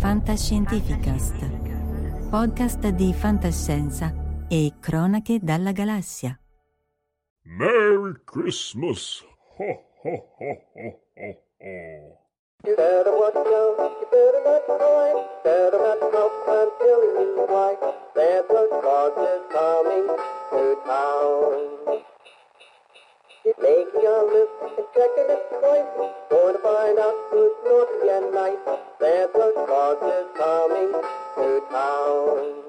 Fantascientificast, 0.00 1.36
podcast 2.30 2.88
di 2.88 3.12
fantascienza 3.12 4.10
e 4.48 4.72
cronache 4.80 5.38
dalla 5.42 5.72
galassia. 5.72 6.40
Merry 7.42 8.14
Christmas! 8.24 9.22
Ho, 9.58 9.64
ho, 10.02 10.24
ho, 10.38 10.64
ho, 10.72 11.00
ho, 11.16 11.36
ho. 11.60 12.18
You 12.64 12.74
better 12.76 13.12
watch 13.12 13.36
out, 13.36 13.76
you 14.00 14.08
better 14.08 14.40
not 14.42 14.64
cry, 14.64 15.12
better 15.44 15.78
not 15.78 16.00
cough, 16.00 16.48
I'm 16.48 16.70
telling 16.80 17.14
you 17.20 17.44
why. 17.46 17.76
Santa 18.16 18.68
Claus 18.80 19.12
is 19.20 19.44
coming 19.52 20.06
to 20.48 20.80
town. 20.88 22.00
He's 23.44 23.58
making 23.60 24.06
a 24.08 24.24
list 24.32 24.54
and 24.64 24.86
checking 24.96 25.28
it 25.28 25.44
twice, 25.60 25.92
going 26.30 26.56
to 26.56 26.62
find 26.64 26.98
out 26.98 27.16
who's 27.30 27.52
naughty 27.68 28.08
and 28.08 28.32
nice. 28.32 28.89
Santa 29.00 29.52
Claus 29.66 29.96
is 30.02 30.28
coming 30.36 30.92
to 31.34 31.66
town. 31.70 32.60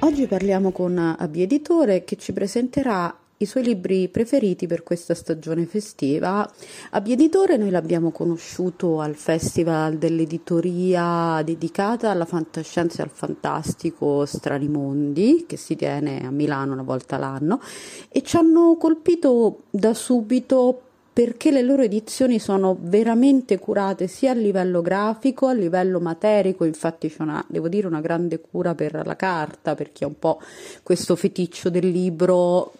Oggi 0.00 0.26
parliamo 0.26 0.72
con 0.72 0.98
Abbi 0.98 1.40
Editore 1.40 2.04
che 2.04 2.16
ci 2.16 2.34
presenterà 2.34 3.21
i 3.42 3.46
suoi 3.46 3.64
libri 3.64 4.08
preferiti 4.08 4.66
per 4.66 4.82
questa 4.82 5.14
stagione 5.14 5.66
festiva. 5.66 6.48
Abbi 6.90 7.12
Editore 7.12 7.56
noi 7.56 7.70
l'abbiamo 7.70 8.10
conosciuto 8.10 9.00
al 9.00 9.16
Festival 9.16 9.98
dell'editoria 9.98 11.42
dedicata 11.44 12.10
alla 12.10 12.24
fantascienza 12.24 13.00
e 13.00 13.04
al 13.04 13.10
fantastico 13.10 14.24
Strani 14.24 14.68
Mondi 14.68 15.44
che 15.46 15.56
si 15.56 15.74
tiene 15.74 16.24
a 16.24 16.30
Milano 16.30 16.72
una 16.72 16.82
volta 16.82 17.18
l'anno 17.18 17.60
e 18.08 18.22
ci 18.22 18.36
hanno 18.36 18.76
colpito 18.78 19.64
da 19.70 19.92
subito 19.92 20.82
perché 21.12 21.50
le 21.50 21.62
loro 21.62 21.82
edizioni 21.82 22.38
sono 22.38 22.78
veramente 22.80 23.58
curate 23.58 24.06
sia 24.06 24.30
a 24.30 24.34
livello 24.34 24.80
grafico, 24.80 25.46
a 25.46 25.52
livello 25.52 26.00
materico, 26.00 26.64
infatti 26.64 27.08
c'è 27.10 27.20
una, 27.20 27.44
devo 27.48 27.68
dire, 27.68 27.86
una 27.86 28.00
grande 28.00 28.40
cura 28.40 28.74
per 28.74 29.02
la 29.04 29.14
carta, 29.14 29.74
per 29.74 29.92
chi 29.92 30.04
ha 30.04 30.06
un 30.06 30.18
po' 30.18 30.40
questo 30.82 31.14
feticcio 31.14 31.68
del 31.68 31.90
libro 31.90 32.72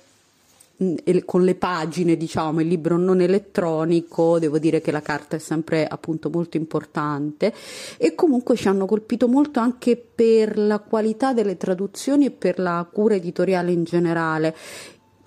con 1.25 1.45
le 1.45 1.55
pagine, 1.55 2.17
diciamo, 2.17 2.61
il 2.61 2.69
libro 2.69 2.97
non 2.97 3.21
elettronico, 3.21 4.39
devo 4.39 4.59
dire 4.59 4.81
che 4.81 4.91
la 4.91 5.03
carta 5.03 5.37
è 5.37 5.39
sempre 5.39 5.87
appunto 5.87 6.31
molto 6.31 6.57
importante. 6.57 7.53
E 7.99 8.15
comunque 8.15 8.57
ci 8.57 8.69
hanno 8.69 8.87
colpito 8.87 9.29
molto 9.29 9.61
anche 9.61 9.97
per 9.97 10.59
la 10.59 10.81
qualità 10.81 11.33
delle 11.33 11.57
traduzioni 11.57 12.27
e 12.27 12.31
per 12.31 12.59
la 12.59 12.87
cura 12.91 13.15
editoriale 13.15 13.73
in 13.73 13.85
generale 13.85 14.55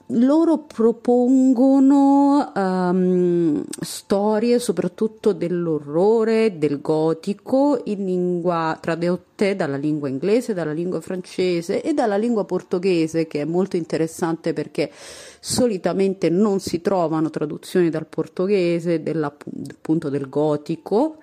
loro 0.10 0.60
propongono 0.60 2.52
um, 2.56 3.64
storie 3.80 4.60
soprattutto 4.60 5.34
dell'orrore, 5.34 6.60
del 6.60 6.80
gotico 6.80 7.82
in 7.86 8.06
lingua 8.06 8.78
tradotte 8.80 9.56
dalla 9.56 9.78
lingua 9.78 10.08
inglese, 10.08 10.54
dalla 10.54 10.74
lingua 10.74 11.02
francese 11.02 11.82
e 11.82 11.94
dalla 11.94 12.18
lingua 12.18 12.46
portoghese 12.46 13.26
che 13.26 13.42
è 13.42 13.46
molto 13.46 13.78
interessante 13.78 14.54
perché 14.54 14.92
solitamente 15.40 16.30
non 16.30 16.60
si 16.60 16.82
trovano 16.82 17.32
traduzioni 17.32 17.90
dal 17.90 18.06
portoghese 18.06 19.02
appunto 19.22 20.10
del 20.10 20.30
gotico 20.30 21.18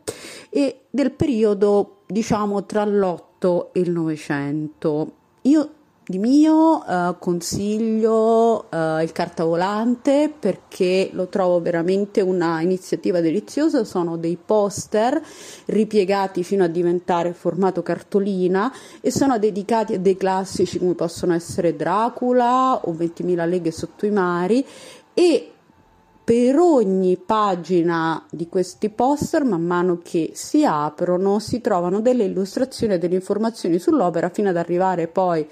e 0.50 0.86
del 0.90 1.12
periodo 1.12 1.98
diciamo 2.06 2.66
tra 2.66 2.84
l'otto 2.84 3.72
e 3.72 3.80
il 3.80 3.90
novecento. 3.90 5.12
Io 5.42 5.70
di 6.04 6.18
mio 6.18 6.84
eh, 6.84 7.14
consiglio 7.18 8.68
eh, 8.70 9.04
il 9.04 9.12
cartavolante 9.12 10.32
perché 10.36 11.10
lo 11.12 11.28
trovo 11.28 11.60
veramente 11.60 12.20
una 12.20 12.60
iniziativa 12.60 13.20
deliziosa, 13.20 13.84
sono 13.84 14.16
dei 14.16 14.36
poster 14.36 15.22
ripiegati 15.66 16.42
fino 16.42 16.64
a 16.64 16.68
diventare 16.68 17.32
formato 17.32 17.82
cartolina 17.82 18.72
e 19.00 19.12
sono 19.12 19.38
dedicati 19.38 19.94
a 19.94 19.98
dei 20.00 20.16
classici 20.16 20.78
come 20.78 20.94
possono 20.94 21.34
essere 21.34 21.76
Dracula 21.76 22.80
o 22.84 22.92
20.000 22.92 23.48
leghe 23.48 23.70
sotto 23.70 24.04
i 24.04 24.10
mari. 24.10 24.66
E 25.14 25.52
per 26.24 26.56
ogni 26.56 27.16
pagina 27.16 28.24
di 28.30 28.48
questi 28.48 28.90
poster, 28.90 29.44
man 29.44 29.62
mano 29.62 30.00
che 30.02 30.30
si 30.34 30.64
aprono, 30.64 31.40
si 31.40 31.60
trovano 31.60 32.00
delle 32.00 32.24
illustrazioni 32.24 32.94
e 32.94 32.98
delle 32.98 33.16
informazioni 33.16 33.78
sull'opera 33.78 34.30
fino 34.30 34.48
ad 34.48 34.56
arrivare 34.56 35.08
poi 35.08 35.46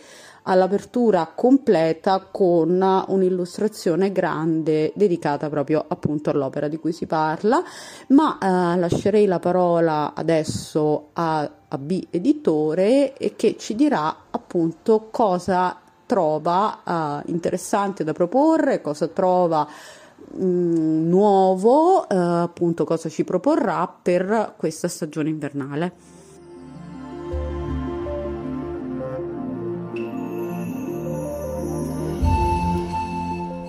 all'apertura 0.45 1.33
completa 1.35 2.27
con 2.31 3.05
un'illustrazione 3.09 4.13
grande 4.13 4.93
dedicata 4.95 5.49
proprio 5.49 5.85
appunto 5.87 6.31
all'opera 6.31 6.69
di 6.69 6.79
cui 6.79 6.93
si 6.93 7.07
parla, 7.07 7.63
ma 8.09 8.39
eh, 8.39 8.79
lascerei 8.79 9.27
la 9.27 9.39
parola 9.39 10.15
adesso 10.15 11.09
a, 11.13 11.51
a 11.69 11.79
B 11.79 12.07
editore 12.11 13.15
che 13.37 13.57
ci 13.59 13.75
dirà 13.75 14.15
appunto 14.31 15.09
cosa 15.11 15.79
trova 16.07 17.23
eh, 17.25 17.31
interessante 17.31 18.03
da 18.03 18.13
proporre, 18.13 18.81
cosa 18.81 19.07
trova 19.07 19.65
mh, 19.65 21.09
nuovo, 21.09 22.09
eh, 22.09 22.17
appunto 22.17 22.85
cosa 22.85 23.09
ci 23.09 23.25
proporrà 23.25 23.87
per 23.87 24.55
questa 24.57 24.89
stagione 24.89 25.29
invernale. 25.29 26.19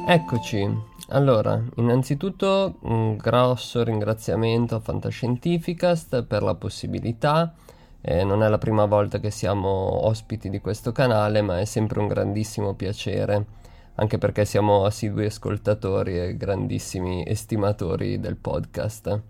Eccoci, 0.08 0.68
allora, 1.10 1.62
innanzitutto 1.76 2.76
un 2.82 3.16
grosso 3.16 3.84
ringraziamento 3.84 4.76
a 4.76 4.80
Fantascientificast 4.80 6.24
per 6.24 6.42
la 6.44 6.56
possibilità. 6.56 7.54
Eh, 8.02 8.24
non 8.24 8.44
è 8.44 8.50
la 8.50 8.58
prima 8.58 8.86
volta 8.86 9.20
che 9.20 9.32
siamo 9.32 10.06
ospiti 10.06 10.50
di 10.50 10.60
questo 10.60 10.92
canale, 10.92 11.42
ma 11.42 11.60
è 11.60 11.66
sempre 11.66 12.00
un 12.00 12.08
grandissimo 12.08 12.74
piacere 12.74 13.60
anche 13.96 14.18
perché 14.18 14.46
siamo 14.46 14.86
assidui 14.86 15.26
ascoltatori 15.26 16.20
e 16.20 16.38
grandissimi 16.38 17.24
estimatori 17.26 18.20
del 18.20 18.36
podcast. 18.36 19.22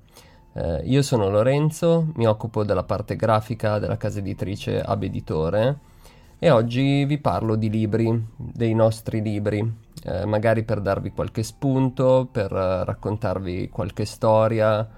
Eh, 0.53 0.81
io 0.85 1.01
sono 1.01 1.29
Lorenzo, 1.29 2.11
mi 2.15 2.25
occupo 2.25 2.63
della 2.63 2.83
parte 2.83 3.15
grafica 3.15 3.79
della 3.79 3.97
casa 3.97 4.19
editrice 4.19 4.81
Abeditore 4.81 5.79
e 6.43 6.49
oggi 6.49 7.05
vi 7.05 7.19
parlo 7.19 7.55
di 7.55 7.69
libri, 7.69 8.29
dei 8.35 8.73
nostri 8.73 9.21
libri, 9.21 9.59
eh, 10.03 10.25
magari 10.25 10.63
per 10.63 10.81
darvi 10.81 11.11
qualche 11.11 11.43
spunto, 11.43 12.27
per 12.31 12.51
uh, 12.51 12.83
raccontarvi 12.83 13.69
qualche 13.69 14.05
storia 14.05 14.89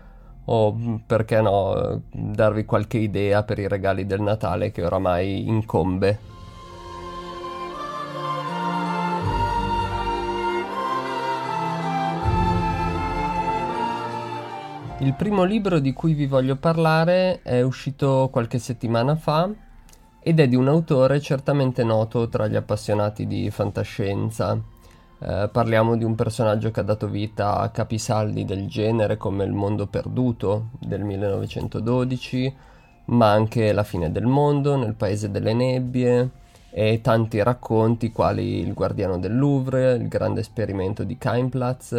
o 0.45 0.73
mm, 0.73 0.95
perché 1.05 1.41
no, 1.41 2.03
darvi 2.09 2.63
qualche 2.63 2.97
idea 2.97 3.43
per 3.43 3.59
i 3.59 3.67
regali 3.67 4.05
del 4.05 4.21
Natale 4.21 4.71
che 4.71 4.85
oramai 4.85 5.45
incombe. 5.45 6.19
Il 14.99 15.13
primo 15.15 15.43
libro 15.43 15.79
di 15.79 15.91
cui 15.91 16.13
vi 16.13 16.25
voglio 16.25 16.55
parlare 16.55 17.41
è 17.41 17.59
uscito 17.59 18.29
qualche 18.31 18.59
settimana 18.59 19.17
fa 19.17 19.71
ed 20.25 20.39
è 20.39 20.47
di 20.47 20.55
un 20.55 20.69
autore 20.69 21.19
certamente 21.19 21.83
noto 21.83 22.29
tra 22.29 22.47
gli 22.47 22.55
appassionati 22.55 23.27
di 23.27 23.51
fantascienza. 23.51 24.57
Eh, 25.19 25.49
parliamo 25.51 25.97
di 25.97 26.05
un 26.05 26.15
personaggio 26.15 26.71
che 26.71 26.79
ha 26.79 26.83
dato 26.83 27.09
vita 27.09 27.57
a 27.57 27.69
capisaldi 27.69 28.45
del 28.45 28.67
genere 28.67 29.17
come 29.17 29.43
Il 29.43 29.51
mondo 29.51 29.85
perduto 29.87 30.69
del 30.79 31.03
1912, 31.03 32.55
ma 33.05 33.31
anche 33.31 33.73
La 33.73 33.83
fine 33.83 34.13
del 34.13 34.25
mondo, 34.25 34.77
Nel 34.77 34.93
paese 34.93 35.29
delle 35.29 35.53
nebbie, 35.53 36.29
e 36.71 37.01
tanti 37.01 37.43
racconti 37.43 38.09
quali 38.13 38.59
Il 38.59 38.73
guardiano 38.73 39.19
del 39.19 39.37
Louvre, 39.37 39.95
Il 39.95 40.07
grande 40.07 40.39
esperimento 40.39 41.03
di 41.03 41.17
Keimplatz, 41.17 41.91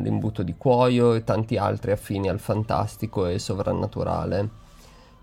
L'imbuto 0.00 0.42
di 0.42 0.56
cuoio 0.58 1.14
e 1.14 1.22
tanti 1.22 1.56
altri 1.56 1.92
affini 1.92 2.28
al 2.28 2.40
fantastico 2.40 3.26
e 3.26 3.38
sovrannaturale. 3.38 4.66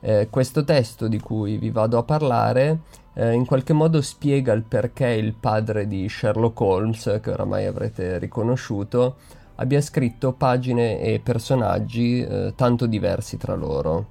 Eh, 0.07 0.27
questo 0.29 0.63
testo 0.63 1.07
di 1.07 1.19
cui 1.19 1.57
vi 1.57 1.71
vado 1.71 1.97
a 1.97 2.03
parlare 2.03 2.81
eh, 3.15 3.31
in 3.31 3.43
qualche 3.43 3.73
modo 3.73 4.03
spiega 4.03 4.53
il 4.53 4.61
perché 4.61 5.07
il 5.07 5.33
padre 5.33 5.87
di 5.87 6.07
Sherlock 6.07 6.61
Holmes, 6.61 7.19
che 7.23 7.31
oramai 7.31 7.65
avrete 7.65 8.19
riconosciuto, 8.19 9.15
abbia 9.55 9.81
scritto 9.81 10.33
pagine 10.33 10.99
e 10.99 11.19
personaggi 11.23 12.21
eh, 12.21 12.53
tanto 12.55 12.85
diversi 12.85 13.37
tra 13.37 13.55
loro. 13.55 14.05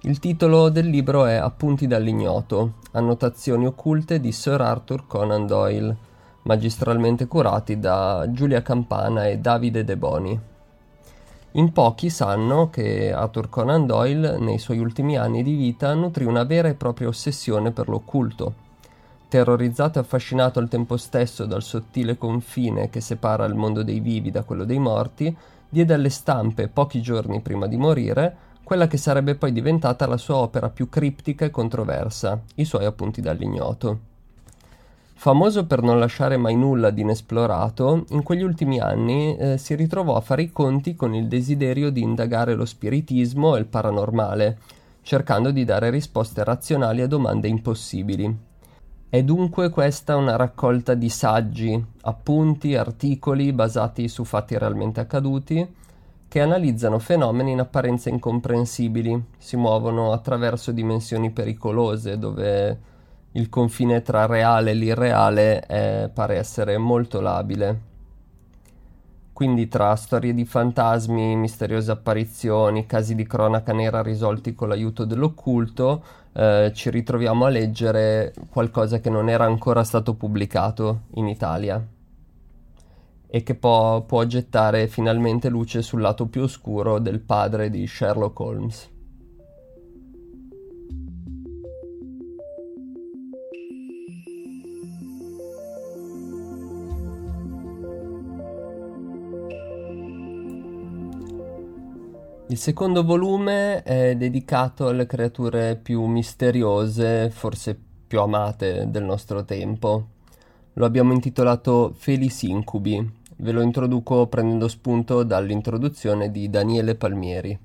Il 0.00 0.18
titolo 0.18 0.70
del 0.70 0.86
libro 0.86 1.26
è 1.26 1.34
Appunti 1.34 1.86
dall'ignoto, 1.86 2.76
annotazioni 2.92 3.66
occulte 3.66 4.20
di 4.20 4.32
Sir 4.32 4.62
Arthur 4.62 5.06
Conan 5.06 5.46
Doyle, 5.46 5.94
magistralmente 6.44 7.26
curati 7.26 7.78
da 7.78 8.26
Giulia 8.30 8.62
Campana 8.62 9.26
e 9.26 9.36
Davide 9.36 9.84
De 9.84 9.96
Boni. 9.98 10.52
In 11.56 11.70
pochi 11.70 12.10
sanno 12.10 12.68
che 12.68 13.12
Arthur 13.12 13.48
Conan 13.48 13.86
Doyle 13.86 14.38
nei 14.40 14.58
suoi 14.58 14.80
ultimi 14.80 15.16
anni 15.16 15.44
di 15.44 15.54
vita 15.54 15.94
nutrì 15.94 16.24
una 16.24 16.42
vera 16.42 16.66
e 16.66 16.74
propria 16.74 17.06
ossessione 17.06 17.70
per 17.70 17.88
l'occulto. 17.88 18.54
Terrorizzato 19.28 19.98
e 19.98 20.02
affascinato 20.02 20.58
al 20.58 20.68
tempo 20.68 20.96
stesso 20.96 21.46
dal 21.46 21.62
sottile 21.62 22.18
confine 22.18 22.90
che 22.90 23.00
separa 23.00 23.44
il 23.44 23.54
mondo 23.54 23.84
dei 23.84 24.00
vivi 24.00 24.32
da 24.32 24.42
quello 24.42 24.64
dei 24.64 24.80
morti, 24.80 25.36
diede 25.68 25.94
alle 25.94 26.10
stampe, 26.10 26.66
pochi 26.66 27.00
giorni 27.00 27.40
prima 27.40 27.68
di 27.68 27.76
morire, 27.76 28.36
quella 28.64 28.88
che 28.88 28.96
sarebbe 28.96 29.36
poi 29.36 29.52
diventata 29.52 30.08
la 30.08 30.16
sua 30.16 30.38
opera 30.38 30.70
più 30.70 30.88
criptica 30.88 31.44
e 31.44 31.50
controversa, 31.50 32.42
i 32.56 32.64
suoi 32.64 32.84
appunti 32.84 33.20
dall'ignoto. 33.20 34.12
Famoso 35.16 35.64
per 35.64 35.80
non 35.80 35.98
lasciare 35.98 36.36
mai 36.36 36.54
nulla 36.54 36.90
di 36.90 37.00
inesplorato, 37.00 38.04
in 38.10 38.22
quegli 38.22 38.42
ultimi 38.42 38.78
anni 38.78 39.36
eh, 39.36 39.56
si 39.56 39.74
ritrovò 39.74 40.16
a 40.16 40.20
fare 40.20 40.42
i 40.42 40.52
conti 40.52 40.94
con 40.94 41.14
il 41.14 41.28
desiderio 41.28 41.90
di 41.90 42.02
indagare 42.02 42.54
lo 42.54 42.66
spiritismo 42.66 43.56
e 43.56 43.60
il 43.60 43.66
paranormale, 43.66 44.58
cercando 45.02 45.50
di 45.50 45.64
dare 45.64 45.88
risposte 45.88 46.44
razionali 46.44 47.00
a 47.00 47.06
domande 47.06 47.48
impossibili. 47.48 48.36
È 49.08 49.22
dunque 49.22 49.70
questa 49.70 50.16
una 50.16 50.36
raccolta 50.36 50.94
di 50.94 51.08
saggi, 51.08 51.82
appunti, 52.02 52.74
articoli 52.74 53.52
basati 53.52 54.08
su 54.08 54.24
fatti 54.24 54.58
realmente 54.58 55.00
accaduti, 55.00 55.66
che 56.26 56.40
analizzano 56.40 56.98
fenomeni 56.98 57.52
in 57.52 57.60
apparenza 57.60 58.10
incomprensibili, 58.10 59.24
si 59.38 59.56
muovono 59.56 60.10
attraverso 60.10 60.72
dimensioni 60.72 61.30
pericolose 61.30 62.18
dove 62.18 62.92
il 63.36 63.48
confine 63.48 64.02
tra 64.02 64.26
reale 64.26 64.70
e 64.70 64.74
l'irreale 64.74 65.60
è, 65.60 66.10
pare 66.12 66.36
essere 66.36 66.78
molto 66.78 67.20
labile. 67.20 67.92
Quindi 69.32 69.66
tra 69.66 69.96
storie 69.96 70.32
di 70.32 70.44
fantasmi, 70.44 71.34
misteriose 71.34 71.90
apparizioni, 71.90 72.86
casi 72.86 73.16
di 73.16 73.26
cronaca 73.26 73.72
nera 73.72 74.02
risolti 74.02 74.54
con 74.54 74.68
l'aiuto 74.68 75.04
dell'occulto, 75.04 76.04
eh, 76.32 76.70
ci 76.72 76.90
ritroviamo 76.90 77.44
a 77.44 77.48
leggere 77.48 78.32
qualcosa 78.48 79.00
che 79.00 79.10
non 79.10 79.28
era 79.28 79.44
ancora 79.44 79.82
stato 79.82 80.14
pubblicato 80.14 81.02
in 81.14 81.26
Italia 81.26 81.84
e 83.26 83.42
che 83.42 83.56
può, 83.56 84.02
può 84.02 84.22
gettare 84.24 84.86
finalmente 84.86 85.48
luce 85.48 85.82
sul 85.82 86.00
lato 86.00 86.26
più 86.26 86.42
oscuro 86.42 87.00
del 87.00 87.18
padre 87.18 87.70
di 87.70 87.84
Sherlock 87.84 88.38
Holmes. 88.38 88.93
Il 102.54 102.60
secondo 102.60 103.02
volume 103.02 103.82
è 103.82 104.14
dedicato 104.14 104.86
alle 104.86 105.06
creature 105.06 105.74
più 105.74 106.04
misteriose, 106.04 107.28
forse 107.30 107.76
più 108.06 108.20
amate 108.20 108.88
del 108.90 109.02
nostro 109.02 109.44
tempo. 109.44 110.06
Lo 110.74 110.86
abbiamo 110.86 111.12
intitolato 111.12 111.92
Felis 111.96 112.42
Incubi 112.42 113.12
Ve 113.38 113.50
lo 113.50 113.60
introduco 113.60 114.28
prendendo 114.28 114.68
spunto 114.68 115.24
dall'introduzione 115.24 116.30
di 116.30 116.48
Daniele 116.48 116.94
Palmieri. 116.94 117.58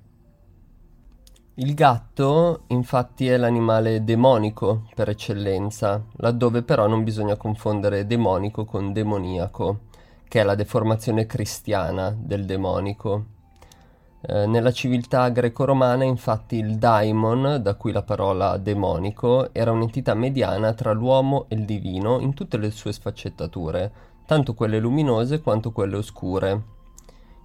Il 1.54 1.74
gatto 1.76 2.64
infatti 2.70 3.28
è 3.28 3.38
l'animale 3.38 4.04
demonico 4.04 4.88
per 4.96 5.10
eccellenza, 5.10 6.04
laddove 6.14 6.64
però 6.64 6.88
non 6.88 7.04
bisogna 7.04 7.36
confondere 7.36 8.08
demonico 8.08 8.66
con 8.66 8.92
demoniaco, 8.92 9.82
che 10.28 10.42
è 10.42 10.44
la 10.44 10.56
deformazione 10.56 11.28
cristiana 11.28 12.10
del 12.20 12.46
demonico. 12.46 13.38
Eh, 14.22 14.46
nella 14.48 14.72
civiltà 14.72 15.30
greco-romana 15.30 16.04
infatti 16.04 16.58
il 16.58 16.78
daimon, 16.78 17.60
da 17.62 17.76
cui 17.76 17.94
la 17.94 18.04
parola 18.04 18.58
demonico, 18.58 19.54
era 19.54 19.72
un'entità 19.72 20.14
mediana 20.14 20.74
tra 20.74 20.92
l'uomo 20.92 21.46
e 21.48 21.56
il 21.56 21.64
divino 21.64 22.20
in 22.20 22.34
tutte 22.34 22.58
le 22.58 22.70
sue 22.70 22.92
sfaccettature, 22.92 23.92
tanto 24.26 24.54
quelle 24.54 24.80
luminose 24.80 25.42
quanto 25.42 25.72
quelle 25.72 25.96
oscure. 25.96 26.64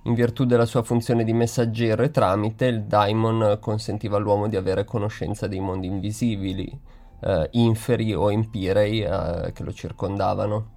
In 0.06 0.14
virtù 0.14 0.44
della 0.44 0.66
sua 0.66 0.82
funzione 0.82 1.24
di 1.24 1.32
messaggero 1.32 2.02
e 2.02 2.10
tramite, 2.10 2.66
il 2.66 2.82
daimon 2.82 3.58
consentiva 3.60 4.16
all'uomo 4.16 4.48
di 4.48 4.56
avere 4.56 4.84
conoscenza 4.84 5.46
dei 5.46 5.60
mondi 5.60 5.86
invisibili, 5.86 6.78
eh, 7.20 7.48
inferi 7.52 8.12
o 8.12 8.30
empirei 8.30 9.00
eh, 9.00 9.52
che 9.52 9.62
lo 9.62 9.72
circondavano. 9.72 10.73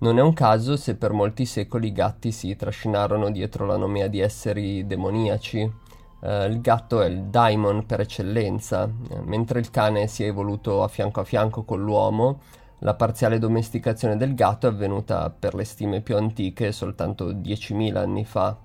Non 0.00 0.18
è 0.18 0.22
un 0.22 0.32
caso 0.32 0.78
se 0.78 0.96
per 0.96 1.12
molti 1.12 1.44
secoli 1.44 1.88
i 1.88 1.92
gatti 1.92 2.32
si 2.32 2.56
trascinarono 2.56 3.30
dietro 3.30 3.66
la 3.66 3.76
nomea 3.76 4.06
di 4.06 4.18
esseri 4.18 4.86
demoniaci. 4.86 5.70
Eh, 6.22 6.46
il 6.46 6.62
gatto 6.62 7.02
è 7.02 7.06
il 7.06 7.24
daimon 7.24 7.84
per 7.84 8.00
eccellenza, 8.00 8.84
eh, 8.84 9.20
mentre 9.20 9.60
il 9.60 9.70
cane 9.70 10.06
si 10.06 10.24
è 10.24 10.28
evoluto 10.28 10.82
a 10.82 10.88
fianco 10.88 11.20
a 11.20 11.24
fianco 11.24 11.64
con 11.64 11.82
l'uomo, 11.82 12.40
la 12.78 12.94
parziale 12.94 13.38
domesticazione 13.38 14.16
del 14.16 14.34
gatto 14.34 14.66
è 14.66 14.70
avvenuta 14.70 15.28
per 15.28 15.54
le 15.54 15.64
stime 15.64 16.00
più 16.00 16.16
antiche 16.16 16.72
soltanto 16.72 17.34
10.000 17.34 17.96
anni 17.96 18.24
fa. 18.24 18.56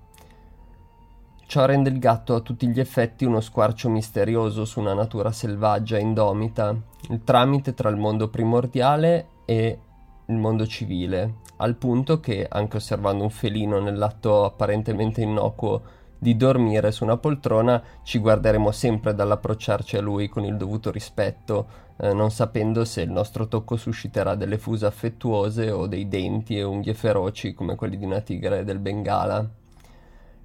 Ciò 1.47 1.65
rende 1.65 1.89
il 1.89 1.99
gatto 1.99 2.35
a 2.35 2.39
tutti 2.39 2.65
gli 2.69 2.79
effetti 2.79 3.25
uno 3.25 3.41
squarcio 3.41 3.89
misterioso 3.89 4.63
su 4.63 4.79
una 4.79 4.93
natura 4.93 5.33
selvaggia 5.33 5.97
e 5.97 6.01
indomita, 6.01 6.73
il 7.09 7.21
tramite 7.25 7.73
tra 7.73 7.89
il 7.89 7.97
mondo 7.97 8.29
primordiale 8.29 9.27
e 9.43 9.79
il 10.27 10.35
mondo 10.35 10.65
civile, 10.65 11.35
al 11.57 11.75
punto 11.75 12.19
che, 12.19 12.45
anche 12.49 12.77
osservando 12.77 13.23
un 13.23 13.29
felino 13.29 13.79
nell'atto 13.79 14.45
apparentemente 14.45 15.21
innocuo 15.21 15.81
di 16.17 16.35
dormire 16.35 16.91
su 16.91 17.03
una 17.03 17.17
poltrona, 17.17 17.81
ci 18.03 18.19
guarderemo 18.19 18.71
sempre 18.71 19.13
dall'approcciarci 19.13 19.97
a 19.97 20.01
lui 20.01 20.27
con 20.27 20.43
il 20.43 20.57
dovuto 20.57 20.89
rispetto, 20.89 21.67
eh, 21.97 22.13
non 22.13 22.31
sapendo 22.31 22.83
se 22.85 23.01
il 23.01 23.11
nostro 23.11 23.47
tocco 23.47 23.75
susciterà 23.77 24.35
delle 24.35 24.57
fuse 24.57 24.85
affettuose 24.85 25.69
o 25.71 25.87
dei 25.87 26.07
denti 26.07 26.57
e 26.57 26.63
unghie 26.63 26.93
feroci 26.93 27.53
come 27.53 27.75
quelli 27.75 27.97
di 27.97 28.05
una 28.05 28.21
tigre 28.21 28.63
del 28.63 28.79
Bengala. 28.79 29.63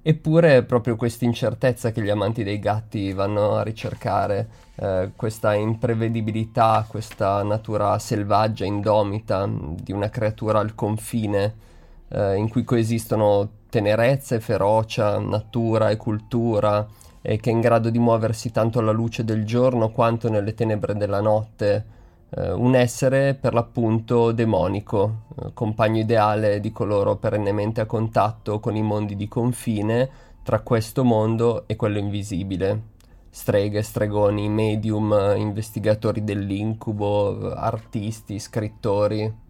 Eppure 0.03 0.57
è 0.57 0.63
proprio 0.63 0.95
questa 0.95 1.25
incertezza 1.25 1.91
che 1.91 2.01
gli 2.01 2.09
amanti 2.09 2.43
dei 2.43 2.57
gatti 2.57 3.13
vanno 3.13 3.55
a 3.57 3.61
ricercare, 3.61 4.49
eh, 4.75 5.11
questa 5.15 5.53
imprevedibilità, 5.53 6.85
questa 6.87 7.43
natura 7.43 7.99
selvaggia, 7.99 8.65
indomita 8.65 9.47
di 9.47 9.91
una 9.91 10.09
creatura 10.09 10.57
al 10.57 10.73
confine, 10.73 11.55
eh, 12.07 12.35
in 12.35 12.49
cui 12.49 12.63
coesistono 12.63 13.47
tenerezza 13.69 14.33
e 14.33 14.39
ferocia, 14.39 15.19
natura 15.19 15.91
e 15.91 15.97
cultura, 15.97 16.87
e 17.21 17.37
che 17.37 17.51
è 17.51 17.53
in 17.53 17.59
grado 17.61 17.91
di 17.91 17.99
muoversi 17.99 18.51
tanto 18.51 18.79
alla 18.79 18.91
luce 18.91 19.23
del 19.23 19.45
giorno 19.45 19.91
quanto 19.91 20.31
nelle 20.31 20.55
tenebre 20.55 20.95
della 20.95 21.21
notte, 21.21 21.85
eh, 22.33 22.51
un 22.51 22.75
essere 22.75 23.33
per 23.35 23.53
l'appunto 23.53 24.31
demonico, 24.31 25.23
eh, 25.37 25.53
compagno 25.53 25.99
ideale 25.99 26.59
di 26.59 26.71
coloro 26.71 27.17
perennemente 27.17 27.81
a 27.81 27.85
contatto 27.85 28.59
con 28.59 28.75
i 28.75 28.81
mondi 28.81 29.15
di 29.15 29.27
confine 29.27 30.09
tra 30.43 30.61
questo 30.61 31.03
mondo 31.03 31.67
e 31.67 31.75
quello 31.75 31.97
invisibile. 31.97 32.89
Streghe, 33.29 33.81
stregoni, 33.81 34.49
medium, 34.49 35.35
investigatori 35.37 36.23
dell'incubo, 36.23 37.53
artisti, 37.53 38.39
scrittori. 38.39 39.49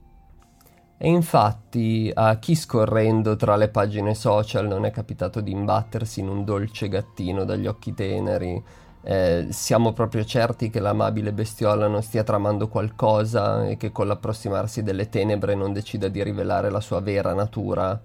E 1.03 1.07
infatti 1.07 2.11
a 2.13 2.37
chi 2.37 2.53
scorrendo 2.53 3.35
tra 3.35 3.55
le 3.55 3.69
pagine 3.69 4.13
social 4.13 4.67
non 4.67 4.85
è 4.85 4.91
capitato 4.91 5.41
di 5.41 5.51
imbattersi 5.51 6.19
in 6.19 6.29
un 6.29 6.43
dolce 6.43 6.89
gattino 6.89 7.43
dagli 7.43 7.65
occhi 7.65 7.95
teneri, 7.95 8.63
eh, 9.03 9.47
siamo 9.49 9.93
proprio 9.93 10.23
certi 10.23 10.69
che 10.69 10.79
l'amabile 10.79 11.33
bestiola 11.33 11.87
non 11.87 12.03
stia 12.03 12.23
tramando 12.23 12.67
qualcosa 12.67 13.67
e 13.67 13.75
che 13.77 13.91
con 13.91 14.07
l'approssimarsi 14.07 14.83
delle 14.83 15.09
tenebre 15.09 15.55
non 15.55 15.73
decida 15.73 16.07
di 16.07 16.21
rivelare 16.21 16.69
la 16.69 16.81
sua 16.81 16.99
vera 16.99 17.33
natura. 17.33 17.99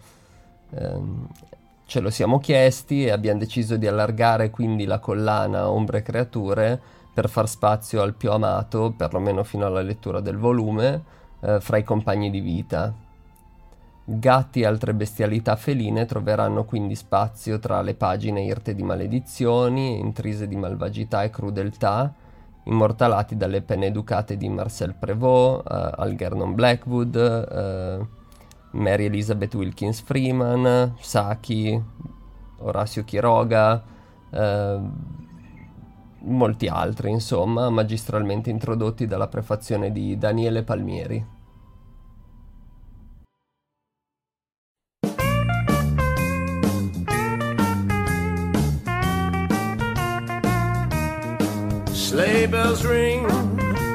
Eh, 0.70 1.00
ce 1.84 2.00
lo 2.00 2.10
siamo 2.10 2.38
chiesti 2.38 3.04
e 3.04 3.10
abbiamo 3.10 3.38
deciso 3.38 3.76
di 3.76 3.86
allargare 3.86 4.50
quindi 4.50 4.86
la 4.86 4.98
collana 4.98 5.68
Ombre 5.68 6.02
Creature 6.02 6.80
per 7.12 7.28
far 7.28 7.48
spazio 7.48 8.02
al 8.02 8.14
più 8.14 8.30
amato, 8.30 8.92
perlomeno 8.96 9.44
fino 9.44 9.66
alla 9.66 9.82
lettura 9.82 10.20
del 10.20 10.36
volume, 10.36 11.02
eh, 11.40 11.60
fra 11.60 11.76
i 11.76 11.84
compagni 11.84 12.30
di 12.30 12.40
vita. 12.40 12.92
Gatti 14.08 14.60
e 14.60 14.66
altre 14.66 14.94
bestialità 14.94 15.56
feline 15.56 16.04
troveranno 16.04 16.64
quindi 16.64 16.94
spazio 16.94 17.58
tra 17.58 17.80
le 17.82 17.94
pagine 17.94 18.44
irte 18.44 18.72
di 18.72 18.84
maledizioni, 18.84 19.98
intrise 19.98 20.46
di 20.46 20.54
malvagità 20.54 21.24
e 21.24 21.30
crudeltà, 21.30 22.14
immortalati 22.66 23.36
dalle 23.36 23.62
penne 23.62 23.86
educate 23.86 24.36
di 24.36 24.48
Marcel 24.48 24.94
Prévost, 24.94 25.68
uh, 25.68 26.00
Algernon 26.00 26.54
Blackwood, 26.54 27.16
uh, 27.16 28.76
Mary 28.78 29.06
Elizabeth 29.06 29.54
Wilkins 29.56 30.00
Freeman, 30.02 30.94
Saki, 31.00 31.82
Orazio 32.58 33.02
Chiroga, 33.02 33.82
uh, 34.30 34.90
molti 36.20 36.68
altri, 36.68 37.10
insomma, 37.10 37.70
magistralmente 37.70 38.50
introdotti 38.50 39.08
dalla 39.08 39.26
prefazione 39.26 39.90
di 39.90 40.16
Daniele 40.16 40.62
Palmieri. 40.62 41.35
Sleigh 52.46 52.62
bells 52.62 52.84
ring, 52.86 53.26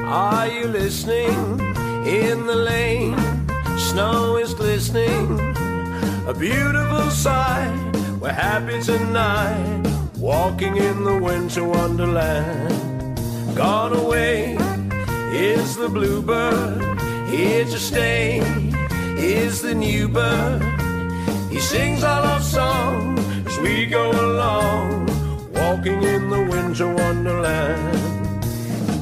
are 0.04 0.46
you 0.46 0.66
listening? 0.66 1.58
In 2.06 2.44
the 2.44 2.54
lane, 2.54 3.16
snow 3.78 4.36
is 4.36 4.52
glistening. 4.52 5.40
A 6.26 6.34
beautiful 6.34 7.08
sight, 7.08 7.72
we're 8.20 8.30
happy 8.30 8.82
tonight. 8.82 9.82
Walking 10.18 10.76
in 10.76 11.02
the 11.02 11.16
winter 11.16 11.64
wonderland. 11.64 13.16
Gone 13.56 13.96
away 13.96 14.58
is 15.32 15.74
the 15.74 15.88
bluebird, 15.88 17.00
here 17.30 17.64
to 17.64 17.78
stay 17.78 18.40
is 19.16 19.62
the 19.62 19.74
new 19.74 20.08
bird. 20.08 20.62
He 21.50 21.58
sings 21.58 22.04
our 22.04 22.20
love 22.20 22.44
song 22.44 23.18
as 23.46 23.58
we 23.60 23.86
go 23.86 24.10
along, 24.10 25.06
walking 25.54 26.02
in 26.02 26.28
the 26.28 26.42
winter 26.50 26.92
wonderland. 26.92 28.11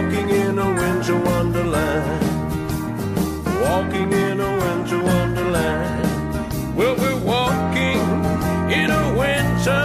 walking 0.00 0.30
in 0.30 0.58
a 0.58 0.74
winter 0.74 1.16
wonderland. 1.16 2.22
Walking 3.60 4.12
in 4.12 4.40
a 4.40 4.50
winter 4.62 5.02
wonderland. 5.02 6.76
Well, 6.76 6.96
we're 6.96 7.20
walking 7.22 8.00
in 8.72 8.90
a 8.90 9.14
winter 9.14 9.84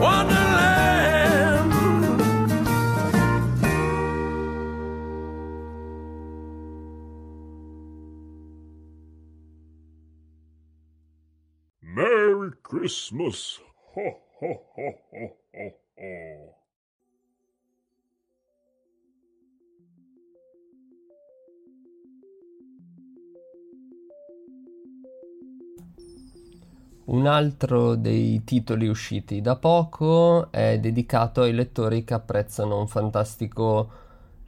wonderland. 0.00 0.40
Merry 11.82 12.52
Christmas! 12.62 13.58
Ho, 13.94 14.20
ho, 14.38 14.62
ho, 14.76 14.92
ho. 15.12 15.39
Un 27.10 27.26
altro 27.26 27.96
dei 27.96 28.44
titoli 28.44 28.86
usciti 28.86 29.40
da 29.40 29.56
poco 29.56 30.52
è 30.52 30.78
dedicato 30.78 31.40
ai 31.42 31.52
lettori 31.52 32.04
che 32.04 32.14
apprezzano 32.14 32.78
un 32.78 32.86
fantastico 32.86 33.90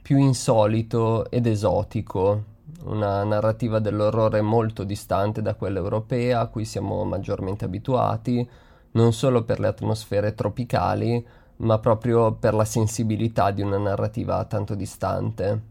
più 0.01 0.15
insolito 0.15 1.29
ed 1.29 1.45
esotico, 1.45 2.43
una 2.85 3.25
narrativa 3.25 3.79
dell'orrore 3.79 4.39
molto 4.39 4.85
distante 4.85 5.41
da 5.41 5.55
quella 5.55 5.79
europea 5.79 6.39
a 6.39 6.47
cui 6.47 6.63
siamo 6.63 7.03
maggiormente 7.03 7.65
abituati, 7.65 8.49
non 8.91 9.11
solo 9.11 9.43
per 9.43 9.59
le 9.59 9.67
atmosfere 9.67 10.33
tropicali, 10.33 11.25
ma 11.57 11.79
proprio 11.79 12.31
per 12.31 12.53
la 12.53 12.65
sensibilità 12.65 13.51
di 13.51 13.61
una 13.61 13.77
narrativa 13.77 14.41
tanto 14.45 14.73
distante. 14.73 15.61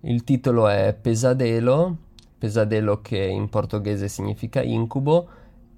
Il 0.00 0.24
titolo 0.24 0.66
è 0.66 0.92
Pesadelo, 1.00 1.96
pesadelo 2.36 3.00
che 3.00 3.18
in 3.18 3.48
portoghese 3.48 4.08
significa 4.08 4.60
incubo, 4.60 5.28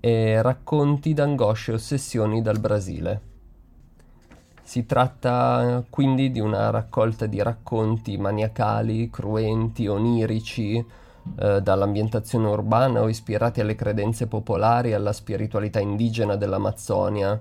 e 0.05 0.43
Racconti 0.43 1.15
d'angosce 1.15 1.71
e 1.71 1.77
ossessioni 1.77 2.43
dal 2.43 2.61
Brasile. 2.61 3.21
Si 4.61 4.85
tratta 4.85 5.83
quindi 5.89 6.31
di 6.31 6.41
una 6.41 6.69
raccolta 6.69 7.25
di 7.25 7.41
racconti 7.41 8.19
maniacali, 8.19 9.09
cruenti, 9.09 9.87
onirici, 9.87 10.77
eh, 10.77 11.63
dall'ambientazione 11.63 12.49
urbana 12.49 13.01
o 13.01 13.09
ispirati 13.09 13.63
alle 13.63 13.75
credenze 13.75 14.27
popolari 14.27 14.91
e 14.91 14.93
alla 14.93 15.15
spiritualità 15.15 15.81
indigena 15.81 16.37
dell'Amazzonia. 16.37 17.41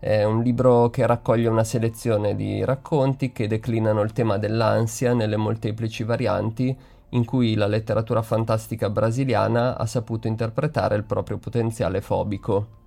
È 0.00 0.24
un 0.24 0.42
libro 0.42 0.90
che 0.90 1.06
raccoglie 1.06 1.46
una 1.46 1.62
selezione 1.62 2.34
di 2.34 2.64
racconti 2.64 3.30
che 3.30 3.46
declinano 3.46 4.00
il 4.00 4.12
tema 4.12 4.38
dell'ansia 4.38 5.14
nelle 5.14 5.36
molteplici 5.36 6.02
varianti 6.02 6.76
in 7.12 7.24
cui 7.24 7.54
la 7.54 7.66
letteratura 7.66 8.22
fantastica 8.22 8.90
brasiliana 8.90 9.76
ha 9.76 9.86
saputo 9.86 10.28
interpretare 10.28 10.96
il 10.96 11.04
proprio 11.04 11.38
potenziale 11.38 12.00
fobico. 12.00 12.80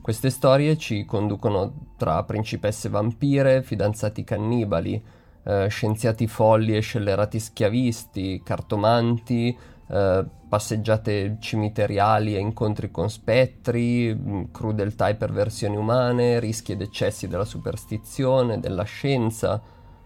Queste 0.00 0.30
storie 0.30 0.76
ci 0.78 1.04
conducono 1.04 1.90
tra 1.96 2.22
principesse 2.24 2.88
vampire, 2.88 3.62
fidanzati 3.62 4.24
cannibali, 4.24 5.02
eh, 5.44 5.68
scienziati 5.68 6.26
folli 6.26 6.76
e 6.76 6.80
scellerati 6.80 7.38
schiavisti, 7.38 8.40
cartomanti, 8.42 9.56
eh, 9.90 10.24
passeggiate 10.48 11.36
cimiteriali 11.40 12.34
e 12.34 12.38
incontri 12.38 12.90
con 12.90 13.10
spettri, 13.10 14.14
mm, 14.14 14.44
crudeltà 14.52 15.08
e 15.08 15.16
perversioni 15.16 15.76
umane, 15.76 16.40
rischi 16.40 16.72
ed 16.72 16.80
eccessi 16.80 17.28
della 17.28 17.44
superstizione, 17.44 18.60
della 18.60 18.84
scienza, 18.84 19.60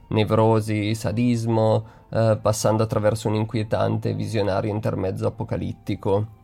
nevrosi, 0.08 0.94
sadismo, 0.94 2.00
eh, 2.12 2.38
passando 2.40 2.82
attraverso 2.82 3.28
un 3.28 3.34
inquietante 3.34 4.12
visionario 4.12 4.70
intermezzo 4.70 5.26
apocalittico. 5.26 6.40